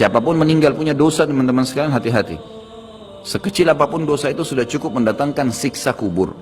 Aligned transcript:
Siapa 0.00 0.16
pun 0.24 0.32
meninggal 0.32 0.72
punya 0.72 0.96
dosa 0.96 1.28
teman-teman 1.28 1.60
sekalian 1.60 1.92
hati-hati. 1.92 2.40
Sekecil 3.20 3.68
apa 3.68 3.84
pun 3.84 4.08
dosa 4.08 4.32
itu 4.32 4.40
sudah 4.40 4.64
cukup 4.64 4.96
mendatangkan 4.96 5.52
siksa 5.52 5.92
kubur. 5.92 6.32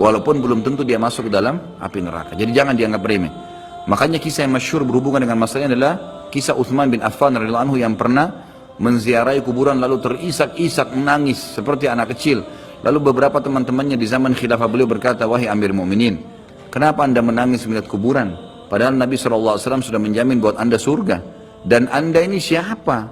Walaupun 0.00 0.40
belum 0.40 0.64
tentu 0.64 0.80
dia 0.80 0.96
masuk 0.96 1.28
ke 1.28 1.30
dalam 1.36 1.76
api 1.76 2.00
neraka. 2.00 2.32
Jadi 2.32 2.56
jangan 2.56 2.72
dianggap 2.72 3.04
remeh. 3.04 3.28
Makanya 3.84 4.16
kisah 4.16 4.48
yang 4.48 4.56
masyhur 4.56 4.80
berhubungan 4.88 5.28
dengan 5.28 5.36
masalah 5.36 5.68
ini 5.68 5.76
adalah 5.76 6.24
kisah 6.32 6.56
Uthman 6.56 6.88
bin 6.88 7.04
Affan 7.04 7.36
radhiyallahu 7.36 7.64
anhu 7.68 7.76
yang 7.76 8.00
pernah 8.00 8.32
menziarahi 8.80 9.44
kuburan 9.44 9.76
lalu 9.76 10.00
terisak-isak 10.00 10.96
menangis 10.96 11.36
seperti 11.52 11.92
anak 11.92 12.16
kecil. 12.16 12.48
Lalu 12.80 13.12
beberapa 13.12 13.44
teman-temannya 13.44 14.00
di 14.00 14.08
zaman 14.08 14.32
khilafah 14.32 14.72
beliau 14.72 14.88
berkata, 14.88 15.28
wahai 15.28 15.52
Amir 15.52 15.76
Mu'minin, 15.76 16.16
kenapa 16.72 17.04
anda 17.04 17.20
menangis 17.20 17.68
melihat 17.68 17.92
kuburan? 17.92 18.32
Padahal 18.72 18.96
Nabi 18.96 19.20
SAW 19.20 19.60
sudah 19.60 20.00
menjamin 20.00 20.40
buat 20.40 20.56
anda 20.56 20.80
surga. 20.80 21.35
Dan 21.66 21.90
anda 21.90 22.22
ini 22.22 22.38
siapa? 22.38 23.10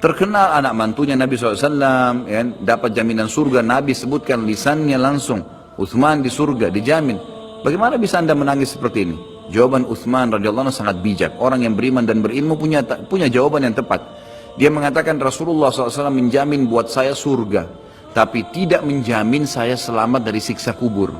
Terkenal 0.00 0.56
anak 0.56 0.72
mantunya 0.72 1.18
Nabi 1.18 1.36
SAW, 1.36 2.24
ya, 2.24 2.40
dapat 2.64 2.96
jaminan 2.96 3.28
surga. 3.28 3.60
Nabi 3.60 3.92
sebutkan 3.92 4.48
lisannya 4.48 4.96
langsung. 4.96 5.44
Uthman 5.76 6.24
di 6.24 6.32
surga, 6.32 6.72
dijamin. 6.72 7.20
Bagaimana 7.60 8.00
bisa 8.00 8.24
anda 8.24 8.32
menangis 8.32 8.72
seperti 8.72 9.04
ini? 9.04 9.16
Jawaban 9.52 9.84
Uthman 9.84 10.32
radhiyallahu 10.32 10.72
sangat 10.72 11.02
bijak. 11.04 11.36
Orang 11.36 11.60
yang 11.66 11.76
beriman 11.76 12.08
dan 12.08 12.24
berilmu 12.24 12.56
punya 12.56 12.80
punya 12.84 13.28
jawaban 13.28 13.68
yang 13.68 13.76
tepat. 13.76 14.00
Dia 14.58 14.74
mengatakan 14.74 15.22
Rasulullah 15.22 15.70
SAW 15.70 16.10
menjamin 16.10 16.66
buat 16.66 16.90
saya 16.90 17.14
surga, 17.14 17.70
tapi 18.10 18.42
tidak 18.50 18.82
menjamin 18.82 19.46
saya 19.46 19.78
selamat 19.78 20.26
dari 20.26 20.42
siksa 20.42 20.74
kubur. 20.74 21.14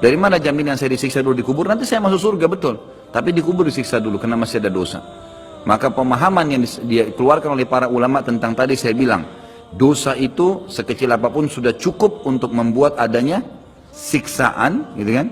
Dari 0.00 0.16
mana 0.16 0.40
jaminan 0.40 0.80
saya 0.80 0.96
disiksa 0.96 1.20
dulu 1.20 1.36
di 1.36 1.44
kubur? 1.44 1.68
Nanti 1.68 1.84
saya 1.84 2.00
masuk 2.00 2.32
surga 2.32 2.48
betul, 2.48 2.80
tapi 3.12 3.36
di 3.36 3.44
kubur 3.44 3.68
disiksa 3.68 4.00
dulu 4.00 4.16
karena 4.16 4.40
masih 4.40 4.56
ada 4.56 4.72
dosa. 4.72 5.19
Maka 5.68 5.92
pemahaman 5.92 6.46
yang 6.48 6.62
dia 6.88 7.12
keluarkan 7.12 7.52
oleh 7.52 7.68
para 7.68 7.86
ulama 7.86 8.24
tentang 8.24 8.56
tadi 8.56 8.76
saya 8.76 8.96
bilang, 8.96 9.28
dosa 9.76 10.16
itu 10.16 10.64
sekecil 10.66 11.12
apa 11.12 11.28
pun 11.28 11.46
sudah 11.46 11.76
cukup 11.76 12.24
untuk 12.24 12.50
membuat 12.50 12.96
adanya 12.96 13.44
siksaan, 13.92 14.96
gitu 14.96 15.12
kan? 15.12 15.26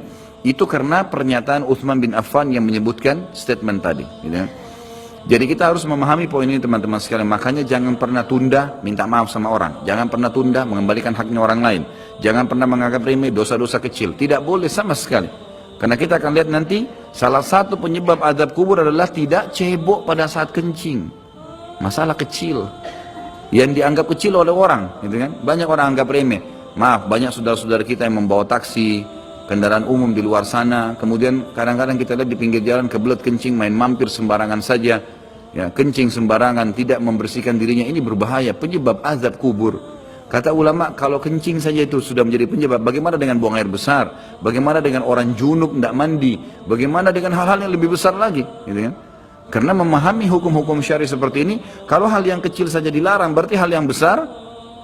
Itu 0.45 0.65
karena 0.69 1.09
pernyataan 1.09 1.65
Uthman 1.65 1.98
bin 1.98 2.12
Affan 2.12 2.53
yang 2.53 2.62
menyebutkan 2.62 3.33
statement 3.33 3.81
tadi, 3.81 4.05
gitu 4.23 4.37
kan? 4.37 4.51
Jadi 5.29 5.45
kita 5.45 5.69
harus 5.69 5.85
memahami 5.85 6.25
poin 6.25 6.48
ini 6.48 6.57
teman-teman 6.57 6.97
sekalian. 6.97 7.29
Makanya 7.29 7.61
jangan 7.61 8.01
pernah 8.01 8.25
tunda 8.25 8.81
minta 8.81 9.05
maaf 9.05 9.29
sama 9.29 9.53
orang. 9.53 9.85
Jangan 9.85 10.09
pernah 10.09 10.33
tunda 10.33 10.65
mengembalikan 10.65 11.13
haknya 11.13 11.41
orang 11.45 11.61
lain. 11.61 11.83
Jangan 12.25 12.48
pernah 12.48 12.65
menganggap 12.65 13.05
remeh 13.05 13.29
dosa-dosa 13.29 13.77
kecil. 13.77 14.17
Tidak 14.17 14.41
boleh 14.41 14.73
sama 14.73 14.97
sekali. 14.97 15.48
Karena 15.79 15.95
kita 15.95 16.19
akan 16.19 16.31
lihat 16.34 16.51
nanti 16.51 16.84
salah 17.15 17.43
satu 17.43 17.79
penyebab 17.79 18.19
adab 18.21 18.51
kubur 18.53 18.83
adalah 18.83 19.07
tidak 19.07 19.55
cebok 19.55 20.03
pada 20.05 20.27
saat 20.27 20.51
kencing. 20.51 21.07
Masalah 21.79 22.19
kecil. 22.19 22.67
Yang 23.55 23.81
dianggap 23.81 24.07
kecil 24.11 24.37
oleh 24.37 24.51
orang. 24.53 24.91
Gitu 25.07 25.17
kan? 25.23 25.31
Banyak 25.41 25.69
orang 25.70 25.95
anggap 25.95 26.11
remeh. 26.11 26.43
Maaf, 26.75 27.07
banyak 27.07 27.31
saudara-saudara 27.31 27.87
kita 27.87 28.07
yang 28.07 28.23
membawa 28.23 28.45
taksi, 28.45 29.07
kendaraan 29.47 29.87
umum 29.87 30.11
di 30.11 30.20
luar 30.20 30.43
sana. 30.43 30.98
Kemudian 30.98 31.55
kadang-kadang 31.55 31.97
kita 31.97 32.19
lihat 32.19 32.29
di 32.29 32.37
pinggir 32.37 32.61
jalan 32.67 32.91
kebelet 32.91 33.23
kencing, 33.23 33.55
main 33.55 33.73
mampir 33.73 34.11
sembarangan 34.11 34.61
saja 34.61 34.98
ya 35.57 35.73
kencing 35.73 36.13
sembarangan 36.13 36.77
tidak 36.77 37.01
membersihkan 37.01 37.57
dirinya 37.57 37.87
ini 37.89 38.01
berbahaya 38.05 38.53
penyebab 38.53 39.01
azab 39.01 39.41
kubur 39.41 39.81
kata 40.29 40.53
ulama 40.53 40.93
kalau 40.93 41.17
kencing 41.17 41.59
saja 41.59 41.83
itu 41.83 41.98
sudah 41.98 42.23
menjadi 42.23 42.47
penyebab 42.47 42.81
bagaimana 42.84 43.17
dengan 43.17 43.41
buang 43.41 43.57
air 43.57 43.67
besar? 43.67 44.37
Bagaimana 44.45 44.79
dengan 44.85 45.03
orang 45.05 45.33
junub 45.35 45.75
tidak 45.75 45.93
mandi? 45.97 46.39
Bagaimana 46.69 47.11
dengan 47.11 47.35
hal-hal 47.35 47.65
yang 47.65 47.73
lebih 47.73 47.97
besar 47.97 48.14
lagi? 48.14 48.45
Gitu 48.69 48.80
kan? 48.89 48.95
Karena 49.48 49.73
memahami 49.73 50.29
hukum-hukum 50.29 50.85
syari 50.85 51.08
seperti 51.08 51.41
ini 51.42 51.57
kalau 51.89 52.05
hal 52.05 52.20
yang 52.20 52.45
kecil 52.45 52.69
saja 52.69 52.92
dilarang 52.92 53.33
berarti 53.33 53.57
hal 53.57 53.73
yang 53.73 53.89
besar 53.89 54.20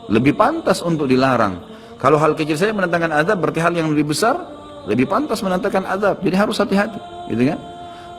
lebih 0.08 0.32
pantas 0.32 0.80
untuk 0.80 1.04
dilarang. 1.04 1.60
Kalau 2.00 2.16
hal 2.16 2.32
kecil 2.32 2.56
saja 2.56 2.72
menentangkan 2.72 3.12
azab 3.12 3.44
berarti 3.44 3.60
hal 3.60 3.72
yang 3.76 3.92
lebih 3.92 4.16
besar 4.16 4.40
lebih 4.88 5.08
pantas 5.08 5.40
menentangkan 5.44 5.84
azab. 5.84 6.16
Jadi 6.24 6.36
harus 6.36 6.56
hati-hati 6.60 7.00
gitu 7.28 7.44
kan? 7.52 7.60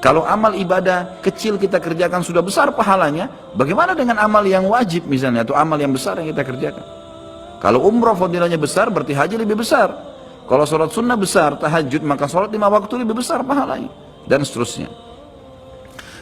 Kalau 0.05 0.22
amal 0.22 0.53
ibadah 0.53 1.17
kecil 1.25 1.57
kita 1.57 1.81
kerjakan 1.81 2.22
sudah 2.22 2.45
besar 2.45 2.69
pahalanya, 2.78 3.25
bagaimana 3.57 3.97
dengan 3.97 4.22
amal 4.22 4.45
yang 4.45 4.69
wajib 4.69 5.09
misalnya 5.09 5.41
atau 5.41 5.57
amal 5.57 5.81
yang 5.81 5.89
besar 5.89 6.22
yang 6.22 6.29
kita 6.29 6.45
kerjakan? 6.45 6.85
Kalau 7.65 7.81
umroh 7.81 8.13
fadilahnya 8.13 8.61
besar 8.61 8.93
berarti 8.93 9.17
haji 9.17 9.41
lebih 9.41 9.57
besar. 9.57 9.89
Kalau 10.45 10.69
sholat 10.69 10.93
sunnah 10.93 11.17
besar, 11.17 11.57
tahajud, 11.57 12.05
maka 12.05 12.29
sholat 12.29 12.53
lima 12.53 12.69
waktu 12.69 13.01
lebih 13.01 13.17
besar 13.17 13.41
pahalanya. 13.41 13.89
Dan 14.29 14.45
seterusnya. 14.45 14.85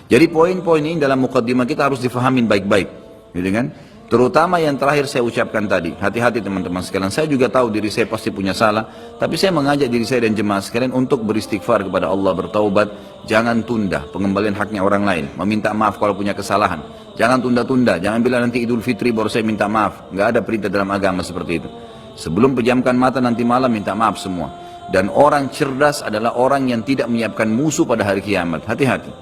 Jadi 0.07 0.31
poin-poin 0.31 0.79
ini 0.79 0.95
dalam 0.95 1.19
mukaddimah 1.19 1.67
kita 1.67 1.91
harus 1.91 1.99
difahamin 1.99 2.47
baik-baik. 2.47 2.87
Gitu 3.35 3.49
kan? 3.51 3.75
Terutama 4.07 4.55
yang 4.63 4.79
terakhir 4.79 5.11
saya 5.11 5.27
ucapkan 5.27 5.67
tadi, 5.67 5.91
hati-hati 5.99 6.39
teman-teman 6.39 6.79
sekalian. 6.79 7.11
Saya 7.11 7.27
juga 7.27 7.51
tahu 7.51 7.75
diri 7.75 7.91
saya 7.91 8.07
pasti 8.07 8.31
punya 8.31 8.55
salah, 8.55 8.87
tapi 9.19 9.35
saya 9.35 9.51
mengajak 9.51 9.91
diri 9.91 10.07
saya 10.07 10.23
dan 10.23 10.39
jemaah 10.39 10.63
sekalian 10.63 10.95
untuk 10.95 11.27
beristighfar 11.27 11.83
kepada 11.83 12.07
Allah, 12.07 12.31
bertaubat. 12.31 12.87
Jangan 13.27 13.67
tunda 13.67 14.07
pengembalian 14.15 14.55
haknya 14.55 14.79
orang 14.79 15.03
lain, 15.03 15.25
meminta 15.35 15.75
maaf 15.75 15.99
kalau 15.99 16.15
punya 16.15 16.31
kesalahan. 16.31 17.02
Jangan 17.13 17.45
tunda-tunda, 17.45 18.01
jangan 18.01 18.25
bilang 18.25 18.49
nanti 18.49 18.65
Idul 18.65 18.81
Fitri 18.81 19.13
baru 19.13 19.29
saya 19.29 19.45
minta 19.45 19.69
maaf. 19.69 20.09
Nggak 20.09 20.27
ada 20.33 20.39
perintah 20.41 20.69
dalam 20.69 20.89
agama 20.89 21.21
seperti 21.21 21.61
itu. 21.61 21.69
Sebelum 22.17 22.57
pejamkan 22.57 22.97
mata 22.97 23.21
nanti 23.21 23.45
malam 23.45 23.69
minta 23.69 23.93
maaf 23.93 24.17
semua. 24.17 24.49
Dan 24.89 25.13
orang 25.13 25.53
cerdas 25.53 26.01
adalah 26.01 26.33
orang 26.33 26.73
yang 26.73 26.81
tidak 26.81 27.07
menyiapkan 27.07 27.47
musuh 27.49 27.85
pada 27.85 28.01
hari 28.01 28.25
kiamat. 28.25 28.65
Hati-hati. 28.65 29.13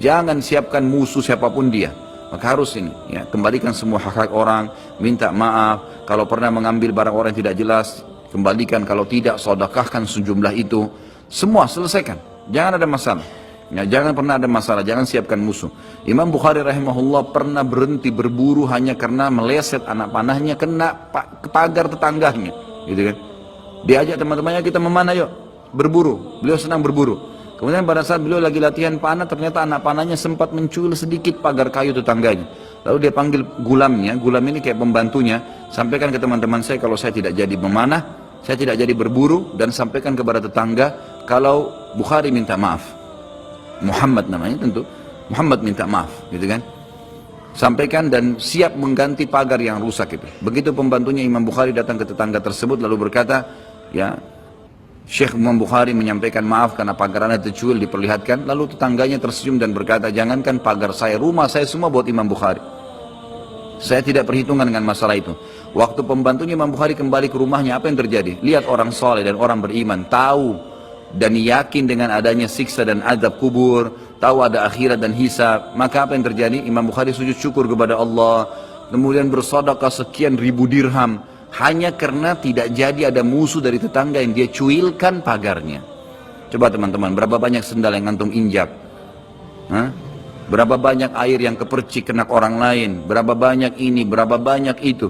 Jangan 0.00 0.40
siapkan 0.40 0.82
musuh 0.82 1.20
siapa 1.20 1.52
pun 1.52 1.68
dia. 1.68 1.92
Maka 2.34 2.50
harus 2.50 2.74
ini, 2.74 2.90
ya, 3.06 3.22
kembalikan 3.30 3.70
semua 3.70 4.02
hak-hak 4.02 4.34
orang, 4.34 4.66
minta 4.98 5.30
maaf, 5.30 6.02
kalau 6.02 6.26
pernah 6.26 6.50
mengambil 6.50 6.90
barang 6.90 7.14
orang 7.14 7.30
yang 7.30 7.46
tidak 7.46 7.54
jelas, 7.54 8.02
kembalikan, 8.34 8.82
kalau 8.82 9.06
tidak, 9.06 9.38
sodakahkan 9.38 10.02
sejumlah 10.02 10.50
itu, 10.58 10.90
semua 11.30 11.70
selesaikan, 11.70 12.18
jangan 12.50 12.74
ada 12.74 12.90
masalah. 12.90 13.26
Ya, 13.74 13.82
jangan 13.82 14.14
pernah 14.14 14.38
ada 14.38 14.46
masalah, 14.46 14.86
jangan 14.86 15.02
siapkan 15.02 15.42
musuh. 15.42 15.66
Imam 16.06 16.30
Bukhari 16.30 16.62
rahimahullah 16.62 17.34
pernah 17.34 17.66
berhenti 17.66 18.14
berburu 18.14 18.70
hanya 18.70 18.94
karena 18.94 19.26
meleset 19.34 19.82
anak 19.90 20.14
panahnya 20.14 20.54
kena 20.54 21.10
pagar 21.50 21.90
tetangganya, 21.90 22.54
gitu 22.86 23.10
kan. 23.10 23.16
Diajak 23.82 24.22
teman-temannya 24.22 24.62
kita 24.62 24.78
memanah 24.78 25.18
yuk, 25.18 25.30
berburu. 25.74 26.38
Beliau 26.38 26.54
senang 26.54 26.86
berburu. 26.86 27.34
Kemudian 27.58 27.82
pada 27.82 28.06
saat 28.06 28.22
beliau 28.22 28.38
lagi 28.38 28.62
latihan 28.62 28.94
panah, 29.02 29.26
ternyata 29.26 29.66
anak 29.66 29.82
panahnya 29.82 30.14
sempat 30.14 30.54
mencuil 30.54 30.94
sedikit 30.94 31.42
pagar 31.42 31.74
kayu 31.74 31.90
tetangganya. 31.90 32.46
Lalu 32.86 32.96
dia 33.02 33.10
panggil 33.10 33.42
gulamnya, 33.58 34.14
gulam 34.14 34.44
ini 34.54 34.62
kayak 34.62 34.78
pembantunya, 34.78 35.42
sampaikan 35.74 36.14
ke 36.14 36.22
teman-teman 36.22 36.62
saya 36.62 36.78
kalau 36.78 36.94
saya 36.94 37.10
tidak 37.10 37.34
jadi 37.34 37.58
memanah, 37.58 38.06
saya 38.46 38.54
tidak 38.54 38.78
jadi 38.78 38.94
berburu, 38.94 39.50
dan 39.58 39.74
sampaikan 39.74 40.14
kepada 40.14 40.38
tetangga 40.38 40.94
kalau 41.26 41.74
Bukhari 41.98 42.30
minta 42.30 42.54
maaf. 42.54 43.02
Muhammad 43.82 44.30
namanya 44.30 44.62
tentu, 44.62 44.82
Muhammad 45.32 45.64
minta 45.64 45.88
maaf, 45.88 46.10
gitu 46.30 46.46
kan. 46.46 46.60
Sampaikan 47.54 48.10
dan 48.10 48.34
siap 48.42 48.74
mengganti 48.74 49.30
pagar 49.30 49.62
yang 49.62 49.78
rusak 49.78 50.18
itu. 50.18 50.26
Begitu 50.42 50.74
pembantunya 50.74 51.22
Imam 51.22 51.46
Bukhari 51.46 51.70
datang 51.70 51.94
ke 51.94 52.02
tetangga 52.02 52.42
tersebut 52.42 52.82
lalu 52.82 53.06
berkata, 53.06 53.46
ya 53.94 54.18
Syekh 55.06 55.38
Imam 55.38 55.54
Bukhari 55.54 55.94
menyampaikan 55.94 56.42
maaf 56.42 56.74
karena 56.74 56.98
pagar 56.98 57.30
anda 57.30 57.38
tercuil 57.38 57.78
diperlihatkan. 57.78 58.42
Lalu 58.42 58.74
tetangganya 58.74 59.22
tersenyum 59.22 59.62
dan 59.62 59.70
berkata, 59.70 60.10
jangankan 60.10 60.58
pagar 60.58 60.90
saya, 60.90 61.14
rumah 61.14 61.46
saya 61.46 61.62
semua 61.62 61.94
buat 61.94 62.10
Imam 62.10 62.26
Bukhari. 62.26 62.58
Saya 63.78 64.02
tidak 64.02 64.26
perhitungan 64.26 64.66
dengan 64.66 64.82
masalah 64.82 65.14
itu. 65.14 65.30
Waktu 65.78 66.02
pembantunya 66.02 66.58
Imam 66.58 66.74
Bukhari 66.74 66.98
kembali 66.98 67.30
ke 67.30 67.38
rumahnya, 67.38 67.78
apa 67.78 67.86
yang 67.86 68.02
terjadi? 68.02 68.42
Lihat 68.42 68.66
orang 68.66 68.90
soleh 68.90 69.22
dan 69.22 69.38
orang 69.38 69.62
beriman, 69.62 70.02
tahu 70.10 70.73
dan 71.14 71.38
yakin 71.38 71.86
dengan 71.86 72.10
adanya 72.10 72.50
siksa 72.50 72.82
dan 72.82 73.00
adab 73.06 73.38
kubur, 73.38 73.94
tahu 74.18 74.42
ada 74.42 74.66
akhirat 74.66 74.98
dan 74.98 75.14
hisab. 75.14 75.72
Maka 75.78 76.06
apa 76.06 76.18
yang 76.18 76.26
terjadi? 76.26 76.58
Imam 76.66 76.90
Bukhari 76.90 77.14
sujud 77.14 77.38
syukur 77.38 77.70
kepada 77.70 77.94
Allah, 77.94 78.50
kemudian 78.90 79.30
bersodakah 79.30 79.90
sekian 79.90 80.34
ribu 80.34 80.66
dirham, 80.66 81.22
hanya 81.54 81.94
karena 81.94 82.34
tidak 82.34 82.74
jadi 82.74 83.14
ada 83.14 83.22
musuh 83.22 83.62
dari 83.62 83.78
tetangga 83.78 84.18
yang 84.18 84.34
dia 84.34 84.50
cuilkan 84.50 85.22
pagarnya. 85.22 85.80
Coba 86.50 86.70
teman-teman, 86.70 87.14
berapa 87.14 87.38
banyak 87.38 87.62
sendal 87.62 87.94
yang 87.94 88.10
ngantung 88.10 88.34
injak? 88.34 88.70
Hah? 89.70 89.90
Berapa 90.44 90.76
banyak 90.76 91.16
air 91.16 91.40
yang 91.40 91.56
kepercik 91.56 92.12
kena 92.12 92.28
orang 92.28 92.60
lain? 92.60 92.90
Berapa 93.08 93.32
banyak 93.32 93.80
ini, 93.80 94.04
berapa 94.04 94.36
banyak 94.36 94.76
itu? 94.84 95.08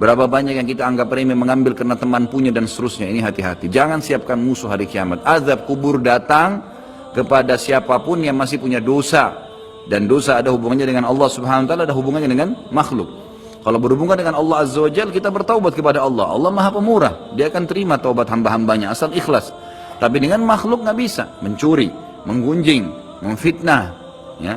Berapa 0.00 0.24
banyak 0.24 0.56
yang 0.56 0.64
kita 0.64 0.88
anggap 0.88 1.12
remeh 1.12 1.36
mengambil 1.36 1.76
karena 1.76 1.92
teman 1.92 2.24
punya 2.24 2.48
dan 2.48 2.64
seterusnya. 2.64 3.04
Ini 3.12 3.20
hati-hati. 3.20 3.68
Jangan 3.68 4.00
siapkan 4.00 4.40
musuh 4.40 4.72
hari 4.72 4.88
kiamat. 4.88 5.20
Azab 5.28 5.68
kubur 5.68 6.00
datang 6.00 6.64
kepada 7.12 7.60
siapa 7.60 8.00
pun 8.00 8.24
yang 8.24 8.32
masih 8.32 8.56
punya 8.56 8.80
dosa. 8.80 9.36
Dan 9.84 10.08
dosa 10.08 10.40
ada 10.40 10.48
hubungannya 10.48 10.88
dengan 10.88 11.04
Allah 11.04 11.28
subhanahu 11.28 11.66
wa 11.66 11.68
ta'ala, 11.68 11.82
ada 11.84 11.92
hubungannya 11.92 12.32
dengan 12.32 12.56
makhluk. 12.72 13.12
Kalau 13.60 13.76
berhubungan 13.76 14.16
dengan 14.16 14.40
Allah 14.40 14.64
Azza 14.64 14.80
wa 14.80 14.88
Jal, 14.88 15.12
kita 15.12 15.28
bertaubat 15.28 15.76
kepada 15.76 16.00
Allah. 16.00 16.32
Allah 16.32 16.48
maha 16.48 16.72
pemurah. 16.72 17.36
Dia 17.36 17.52
akan 17.52 17.68
terima 17.68 18.00
taubat 18.00 18.32
hamba-hambanya 18.32 18.96
asal 18.96 19.12
ikhlas. 19.12 19.52
Tapi 20.00 20.16
dengan 20.16 20.40
makhluk 20.48 20.80
nggak 20.80 20.96
bisa. 20.96 21.28
Mencuri, 21.44 21.92
menggunjing, 22.24 22.88
memfitnah, 23.20 23.92
ya, 24.40 24.56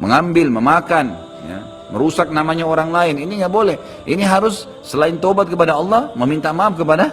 mengambil, 0.00 0.48
memakan. 0.48 1.12
ya, 1.44 1.60
merusak 1.90 2.32
namanya 2.32 2.64
orang 2.66 2.90
lain. 2.90 3.22
Ini 3.26 3.44
nggak 3.44 3.52
boleh. 3.52 3.76
Ini 4.06 4.22
harus 4.24 4.66
selain 4.82 5.18
tobat 5.20 5.50
kepada 5.50 5.76
Allah, 5.76 6.10
meminta 6.16 6.50
maaf 6.50 6.78
kepada 6.78 7.12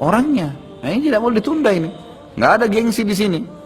orangnya. 0.00 0.56
Nah, 0.80 0.88
ini 0.88 1.12
tidak 1.12 1.20
boleh 1.20 1.36
ditunda 1.38 1.70
ini. 1.70 1.90
Nggak 2.34 2.52
ada 2.56 2.66
gengsi 2.66 3.02
di 3.04 3.14
sini. 3.14 3.59